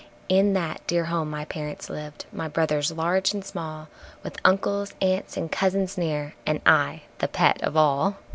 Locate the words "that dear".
0.53-1.05